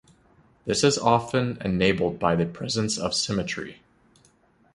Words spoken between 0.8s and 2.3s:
is often enabled